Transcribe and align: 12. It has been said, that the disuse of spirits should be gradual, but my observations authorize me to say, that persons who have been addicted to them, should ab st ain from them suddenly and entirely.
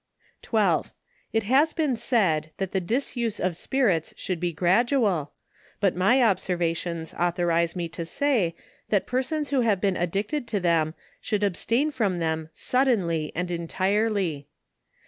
12. 0.41 0.91
It 1.31 1.43
has 1.43 1.73
been 1.73 1.95
said, 1.95 2.49
that 2.57 2.71
the 2.71 2.81
disuse 2.81 3.39
of 3.39 3.55
spirits 3.55 4.15
should 4.17 4.39
be 4.39 4.51
gradual, 4.51 5.31
but 5.79 5.95
my 5.95 6.23
observations 6.23 7.13
authorize 7.13 7.75
me 7.75 7.87
to 7.89 8.03
say, 8.03 8.55
that 8.89 9.05
persons 9.05 9.51
who 9.51 9.61
have 9.61 9.79
been 9.79 9.95
addicted 9.95 10.47
to 10.47 10.59
them, 10.59 10.95
should 11.19 11.43
ab 11.43 11.55
st 11.55 11.79
ain 11.79 11.91
from 11.91 12.17
them 12.17 12.49
suddenly 12.51 13.31
and 13.35 13.51
entirely. 13.51 14.47